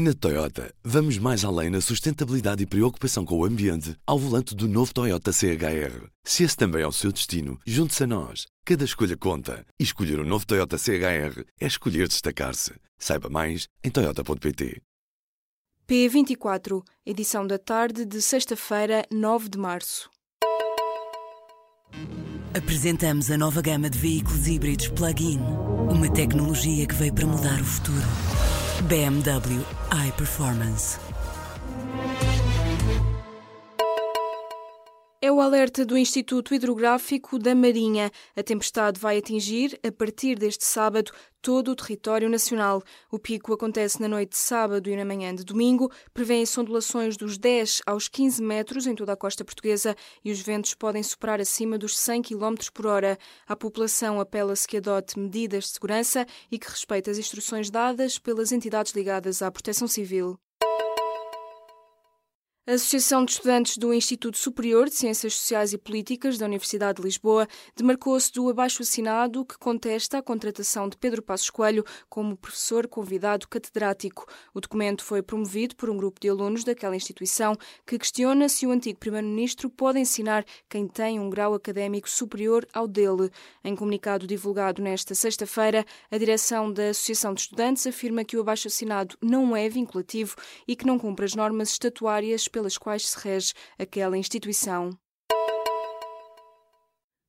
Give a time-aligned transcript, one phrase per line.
[0.00, 4.68] Na Toyota, vamos mais além na sustentabilidade e preocupação com o ambiente ao volante do
[4.68, 6.06] novo Toyota CHR.
[6.22, 8.46] Se esse também é o seu destino, junte-se a nós.
[8.64, 9.66] Cada escolha conta.
[9.76, 12.74] E escolher o um novo Toyota CHR é escolher destacar-se.
[12.96, 14.80] Saiba mais em Toyota.pt.
[15.88, 20.08] P24, edição da tarde de sexta-feira, 9 de março.
[22.56, 25.40] Apresentamos a nova gama de veículos híbridos plug-in.
[25.90, 28.06] Uma tecnologia que veio para mudar o futuro.
[28.84, 31.07] BMW iPerformance.
[35.28, 38.10] É o alerta do Instituto Hidrográfico da Marinha.
[38.34, 42.82] A tempestade vai atingir, a partir deste sábado, todo o território nacional.
[43.12, 45.92] O pico acontece na noite de sábado e na manhã de domingo.
[46.14, 50.72] Prevêem-se ondulações dos 10 aos 15 metros em toda a costa portuguesa e os ventos
[50.72, 53.18] podem superar acima dos 100 km por hora.
[53.46, 58.50] À população apela-se que adote medidas de segurança e que respeite as instruções dadas pelas
[58.50, 60.40] entidades ligadas à proteção civil.
[62.68, 67.02] A Associação de Estudantes do Instituto Superior de Ciências Sociais e Políticas da Universidade de
[67.02, 73.48] Lisboa demarcou-se do abaixo-assinado que contesta a contratação de Pedro Passos Coelho como professor convidado
[73.48, 74.26] catedrático.
[74.52, 78.70] O documento foi promovido por um grupo de alunos daquela instituição que questiona se o
[78.70, 83.30] antigo primeiro-ministro pode ensinar quem tem um grau académico superior ao dele.
[83.64, 89.16] Em comunicado divulgado nesta sexta-feira, a direção da Associação de Estudantes afirma que o abaixo-assinado
[89.22, 94.18] não é vinculativo e que não cumpre as normas estatuárias pelas quais se rege aquela
[94.18, 94.90] instituição.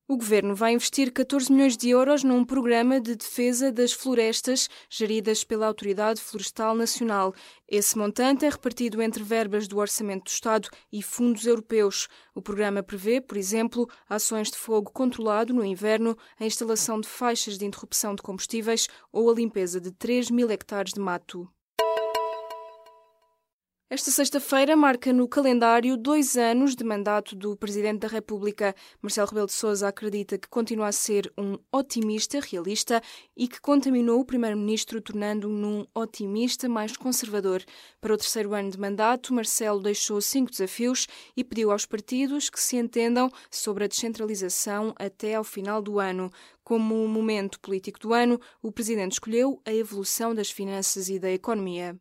[0.08, 5.44] O governo vai investir 14 milhões de euros num programa de defesa das florestas geridas
[5.44, 7.32] pela Autoridade Florestal Nacional.
[7.68, 12.08] Esse montante é repartido entre verbas do Orçamento do Estado e fundos europeus.
[12.34, 17.56] O programa prevê, por exemplo, ações de fogo controlado no inverno, a instalação de faixas
[17.56, 21.48] de interrupção de combustíveis ou a limpeza de 3 mil hectares de mato.
[23.92, 28.72] Esta sexta-feira marca no calendário dois anos de mandato do Presidente da República.
[29.02, 33.02] Marcelo Rebelo de Sousa acredita que continua a ser um otimista realista
[33.36, 37.64] e que contaminou o Primeiro-Ministro, tornando-o num otimista mais conservador.
[38.00, 42.60] Para o terceiro ano de mandato, Marcelo deixou cinco desafios e pediu aos partidos que
[42.60, 46.30] se entendam sobre a descentralização até ao final do ano.
[46.62, 51.98] Como momento político do ano, o Presidente escolheu a evolução das finanças e da economia.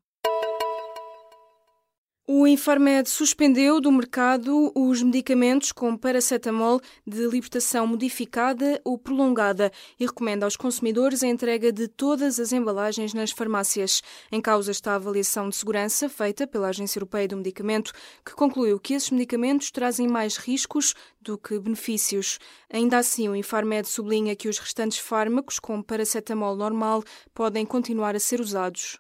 [2.32, 10.06] O Infarmed suspendeu do mercado os medicamentos com paracetamol de libertação modificada ou prolongada e
[10.06, 14.04] recomenda aos consumidores a entrega de todas as embalagens nas farmácias.
[14.32, 17.92] Em causa está a avaliação de segurança feita pela Agência Europeia do Medicamento,
[18.24, 22.38] que concluiu que esses medicamentos trazem mais riscos do que benefícios.
[22.72, 27.04] Ainda assim, o Infarmed sublinha que os restantes fármacos com paracetamol normal
[27.34, 29.00] podem continuar a ser usados.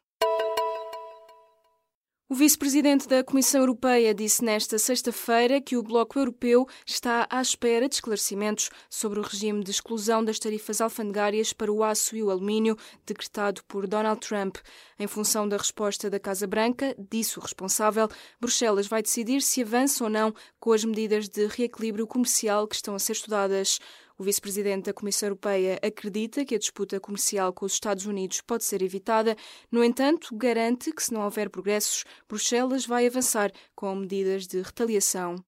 [2.32, 7.90] O vice-presidente da Comissão Europeia disse nesta sexta-feira que o Bloco Europeu está à espera
[7.90, 12.30] de esclarecimentos sobre o regime de exclusão das tarifas alfandegárias para o aço e o
[12.30, 14.58] alumínio decretado por Donald Trump.
[15.00, 18.08] Em função da resposta da Casa Branca, disse o responsável,
[18.40, 22.94] Bruxelas vai decidir se avança ou não com as medidas de reequilíbrio comercial que estão
[22.94, 23.80] a ser estudadas.
[24.20, 28.66] O vice-presidente da Comissão Europeia acredita que a disputa comercial com os Estados Unidos pode
[28.66, 29.34] ser evitada,
[29.72, 35.42] no entanto, garante que, se não houver progressos, Bruxelas vai avançar com medidas de retaliação.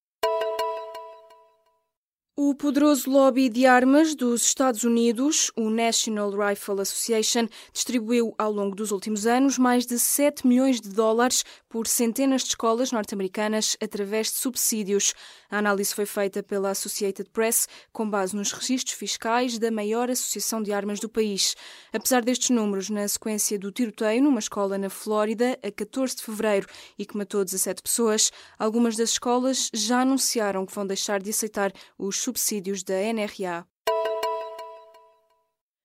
[2.44, 8.76] O poderoso lobby de armas dos Estados Unidos, o National Rifle Association, distribuiu ao longo
[8.76, 14.32] dos últimos anos mais de 7 milhões de dólares por centenas de escolas norte-americanas através
[14.32, 15.14] de subsídios.
[15.52, 20.64] A análise foi feita pela Associated Press com base nos registros fiscais da maior associação
[20.64, 21.56] de armas do país.
[21.94, 26.68] Apesar destes números, na sequência do tiroteio numa escola na Flórida a 14 de fevereiro
[26.98, 31.72] e que matou 17 pessoas, algumas das escolas já anunciaram que vão deixar de aceitar
[32.00, 33.66] os subsídios da NRA.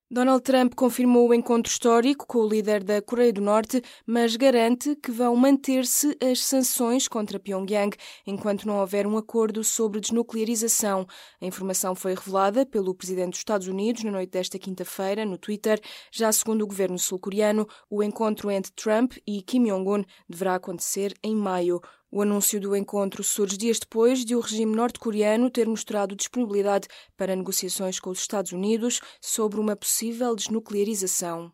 [0.08, 4.94] Donald Trump confirmou o encontro histórico com o líder da Coreia do Norte, mas garante
[4.94, 11.04] que vão manter-se as sanções contra Pyongyang enquanto não houver um acordo sobre desnuclearização.
[11.42, 15.80] A informação foi revelada pelo presidente dos Estados Unidos na noite desta quinta-feira no Twitter.
[16.12, 21.34] Já segundo o governo sul-coreano, o encontro entre Trump e Kim Jong-un deverá acontecer em
[21.34, 21.80] maio.
[22.10, 26.86] O anúncio do encontro surge dias depois de o regime norte-coreano ter mostrado disponibilidade
[27.16, 31.52] para negociações com os Estados Unidos sobre uma possível desnuclearização.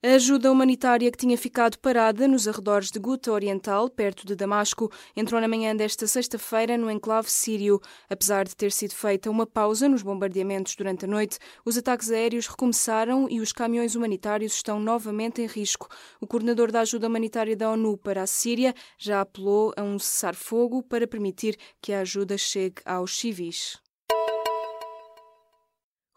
[0.00, 4.92] A ajuda humanitária que tinha ficado parada nos arredores de Guta Oriental, perto de Damasco,
[5.16, 7.80] entrou na manhã desta sexta-feira no enclave sírio.
[8.08, 12.46] Apesar de ter sido feita uma pausa nos bombardeamentos durante a noite, os ataques aéreos
[12.46, 15.88] recomeçaram e os caminhões humanitários estão novamente em risco.
[16.20, 20.80] O coordenador da ajuda humanitária da ONU para a Síria já apelou a um cessar-fogo
[20.80, 23.87] para permitir que a ajuda chegue aos civis.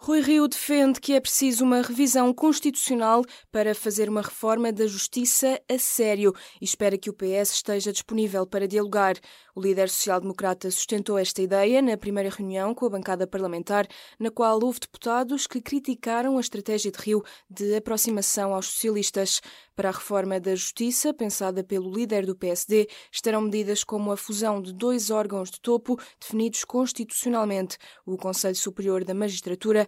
[0.04, 5.62] Rui Rio defende que é preciso uma revisão constitucional para fazer uma reforma da justiça
[5.72, 9.16] a sério e espera que o PS esteja disponível para dialogar.
[9.54, 13.86] O líder social-democrata sustentou esta ideia na primeira reunião com a bancada parlamentar,
[14.18, 19.40] na qual houve deputados que criticaram a estratégia de Rio de aproximação aos socialistas.
[19.76, 24.62] Para a reforma da justiça, pensada pelo líder do PSD, estarão medidas como a fusão
[24.62, 29.88] de dois órgãos de topo definidos constitucionalmente, o Conselho Superior da Magistratura